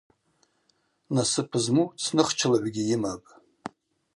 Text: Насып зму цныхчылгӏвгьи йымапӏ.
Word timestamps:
Насып 1.15 1.49
зму 1.63 1.83
цныхчылгӏвгьи 2.03 2.87
йымапӏ. 2.89 3.27